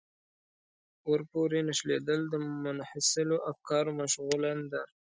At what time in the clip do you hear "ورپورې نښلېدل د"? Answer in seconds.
1.11-2.33